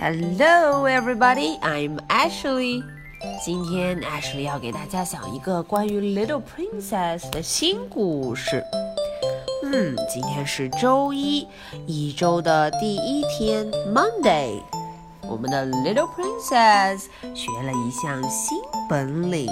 [0.00, 1.58] Hello, everybody.
[1.60, 2.82] I'm Ashley.
[3.44, 8.62] 今天 Ashley 要给大家讲一个关于 Little Princess 的新故事。
[9.64, 11.46] 嗯，今天是周一，
[11.86, 14.60] 一周的第一天，Monday。
[15.28, 18.58] 我们的 Little Princess 学了一项新
[18.88, 19.48] 本领。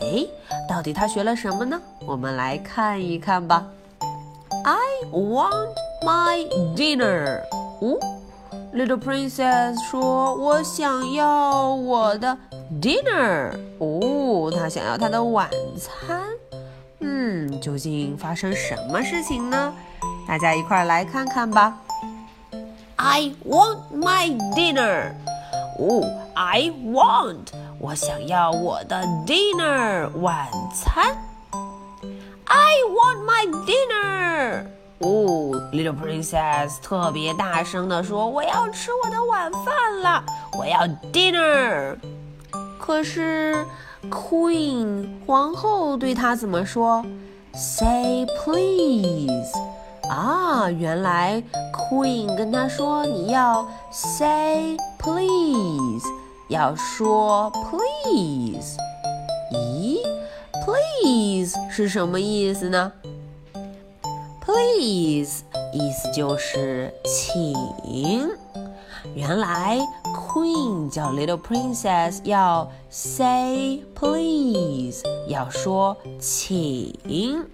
[0.00, 0.26] 哎，
[0.68, 1.80] 到底她学了什么呢？
[2.06, 3.66] 我们来看一看吧。
[4.64, 6.46] I want my
[6.76, 7.40] dinner.
[7.80, 7.98] 哦。
[8.73, 12.37] Little Princess 说：“我想要我的
[12.79, 16.21] dinner。”哦，她想要她的晚餐。
[16.99, 19.73] 嗯，究竟发生什么事情呢？
[20.27, 21.77] 大家一块儿来看看吧。
[22.97, 25.13] I want my dinner。
[25.79, 26.03] 哦
[26.35, 27.47] ，I want，
[27.79, 31.17] 我想要我的 dinner 晚餐。
[32.45, 34.65] I want my dinner。
[34.99, 40.23] 哦，Little Princess 特别大声地说：“我要吃我的晚饭了，
[40.57, 40.81] 我要
[41.13, 41.95] dinner。”
[42.77, 43.65] 可是
[44.09, 47.05] Queen 皇后对她怎么说
[47.53, 49.53] ？“Say please。”
[50.09, 56.03] 啊，原来 Queen 跟她说：“你要 say please，
[56.49, 58.75] 要说 please。”
[59.53, 59.99] 咦
[60.65, 62.91] ，please 是什么意思呢
[64.49, 67.53] ？Please，意思就是请。
[69.13, 77.45] 原来 Queen 叫 Little Princess 要 say please，要说请。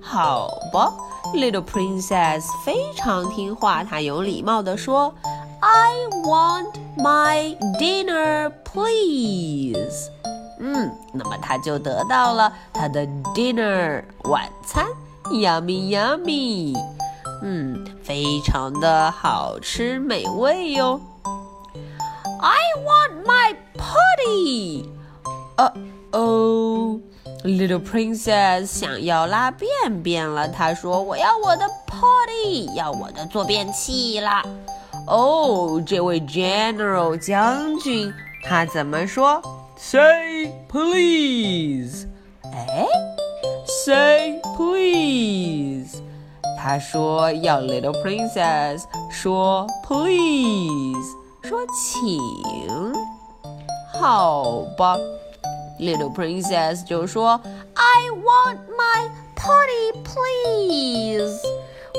[0.00, 0.92] 好吧
[1.34, 5.14] ，Little Princess 非常听话，她有礼貌地说
[5.60, 10.10] ：“I want my dinner, please。”
[10.58, 14.84] 嗯，那么她就得到了她的 dinner 晚餐。
[15.30, 16.74] Yummy, yummy，
[17.42, 21.00] 嗯，非常的好吃美味哟。
[22.40, 24.86] I want my potty。
[25.56, 25.72] 呃
[26.12, 26.98] 哦
[27.44, 30.48] ，Little Princess 想要拉便便了。
[30.48, 34.42] 她说：“我要我的 potty，要我的坐便器啦。”
[35.06, 38.12] 哦，这位 General 将军
[38.44, 39.42] 他怎么说
[39.76, 42.06] ？Say please。
[42.44, 42.86] 哎。
[43.84, 46.01] Say please，
[46.57, 51.05] 他说要 Little Princess 说 please，
[51.43, 52.19] 说请。
[53.93, 54.97] 好吧，
[55.79, 57.39] Little Princess 就说
[57.73, 61.39] I want my potty please。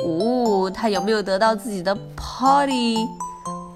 [0.04, 3.06] 哦，他有没有得到自己的 potty？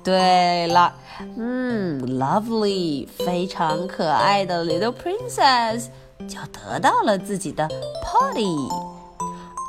[0.03, 0.95] 对了，
[1.37, 5.87] 嗯，Lovely，非常可爱的 Little Princess。
[6.28, 7.68] 就得到了自己的
[8.04, 8.70] potty。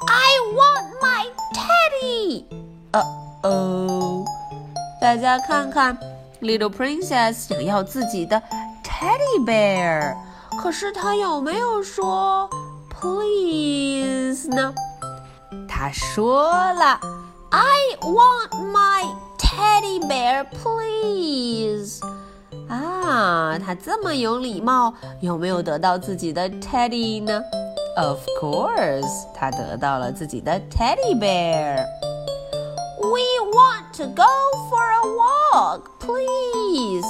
[0.06, 2.44] I want my teddy。
[2.92, 3.02] 呃
[3.42, 4.24] 哦，
[5.00, 5.98] 大家看看
[6.40, 8.42] ，Little Princess 想要自己的
[8.82, 10.14] teddy bear，
[10.60, 12.48] 可是她有没有说
[12.88, 14.74] please 呢？
[15.68, 17.00] 她说了
[17.50, 19.04] ，I want my
[19.38, 22.00] teddy bear please。
[22.74, 27.42] 啊，他这么有礼貌，有没有得到自己的 teddy 呢
[27.96, 31.84] ？Of course，他得到了自己的 teddy bear。
[33.00, 33.20] We
[33.52, 34.24] want to go
[34.68, 37.06] for a walk, please.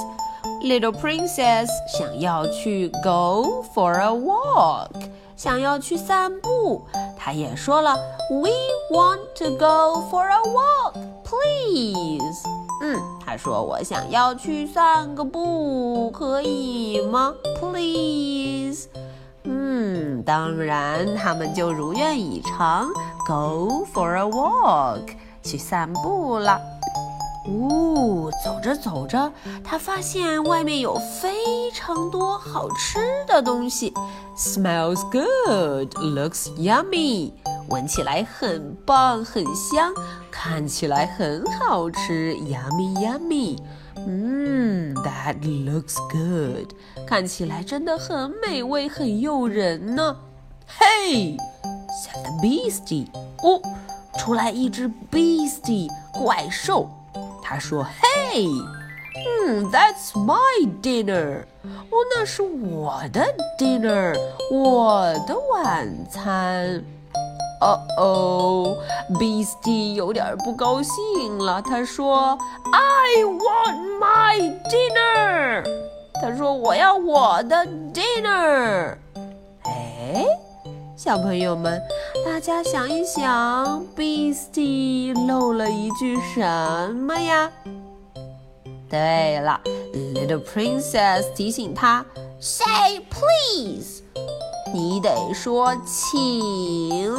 [0.61, 4.89] Little princess 想要去 go for a walk，
[5.35, 6.85] 想要去散步。
[7.17, 7.95] 她也说了
[8.29, 8.51] ，We
[8.91, 10.93] want to go for a walk,
[11.23, 12.64] please.
[12.81, 18.87] 嗯，他说我想要去散个步，可以吗？Please。
[19.43, 22.87] 嗯，当然，他们就如愿以偿
[23.27, 26.59] ，Go for a walk，去散步了。
[27.47, 29.31] 呜，走着走着，
[29.63, 33.93] 他发现外面有非常多好吃的东西
[34.35, 37.31] ，Smells good, looks yummy。
[37.69, 39.93] 闻起来很棒，很香，
[40.29, 43.57] 看起来很好吃，yummy yummy。
[44.07, 46.71] 嗯，that looks good，
[47.07, 50.15] 看起来真的很美味，很诱人呢。
[50.79, 53.07] Hey，said the beastie。
[53.41, 53.61] 哦，
[54.17, 56.89] 出来一只 beastie 怪兽。
[57.41, 58.47] 他说：“Hey，
[59.47, 61.43] 嗯，That's my dinner。
[61.63, 63.25] 哦，那是我的
[63.57, 64.15] dinner，
[64.51, 66.83] 我的晚餐。”
[67.61, 68.77] 哦哦
[69.13, 71.61] ，Beastie 有点不高兴了。
[71.61, 72.37] 他说
[72.71, 75.63] ：“I want my dinner。”
[76.21, 78.95] 他说：“我要我的 dinner。”
[79.63, 80.25] 哎，
[80.95, 81.81] 小朋友们，
[82.25, 87.51] 大家想一想，Beastie 漏了一句什么呀
[88.89, 89.59] 对了
[89.93, 92.05] ，Little Princess 提醒他
[92.39, 94.03] ，Say please，
[94.74, 97.12] 你得说请。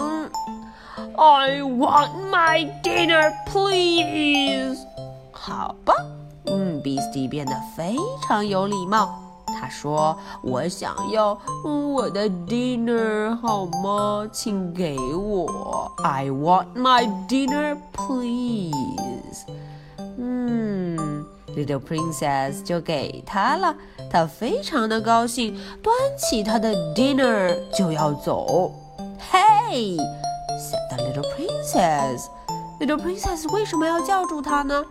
[1.18, 4.78] I want my dinner, please。
[5.32, 5.94] 好吧，
[6.46, 7.96] 嗯，Beastie 变得非
[8.28, 9.18] 常有礼貌。
[9.60, 14.28] 他说：“我想要我的 dinner 好吗？
[14.32, 15.92] 请给我。
[16.04, 19.46] I want my dinner, please。”
[20.18, 21.05] 嗯
[21.57, 23.75] ，Little Princess 就给他了。
[24.09, 28.73] 他非常的高兴，端起他的 dinner 就要走。
[29.33, 32.27] Hey！said the little princess.
[32.79, 34.85] Little princess 为什么要叫住他呢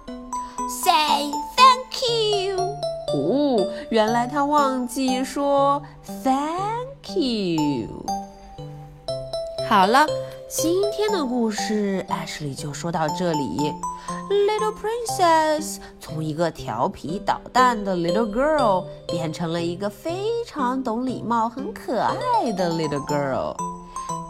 [0.83, 2.57] ？Say thank you.
[3.13, 5.81] 哦，原来他忘记说
[6.23, 7.87] thank you。
[9.69, 10.05] 好了，
[10.57, 13.73] 今天的故事 Ashley 就说到这里。
[14.29, 23.53] Little princess 从一个调皮捣蛋的 little girl 变成了一个非常懂礼貌、很可爱的 little girl。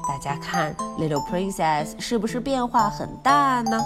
[0.07, 3.79] 大家看，Little Princess 是不是变化很大呢？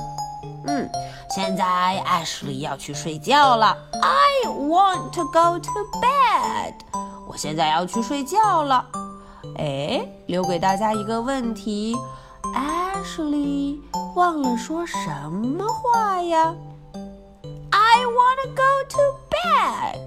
[0.68, 0.90] 嗯，
[1.36, 3.78] 现在 Ashley 要去睡觉了。
[4.02, 6.74] I want to go to bed。
[7.28, 8.86] 我现在要去睡觉了。
[9.58, 11.98] 哎，留给大家一个问题
[12.44, 13.80] ：Ashley
[14.16, 16.56] 忘了说什么话呀
[17.72, 19.00] ？I want to go to
[19.30, 20.00] bed。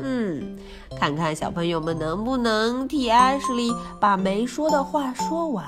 [0.00, 0.56] 嗯。
[0.98, 5.66] 看看小朋友们能不能替 Ashley 把没说的话说完，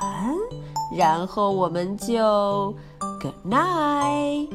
[0.97, 2.75] 然后我们就
[3.21, 4.49] Good night，bye。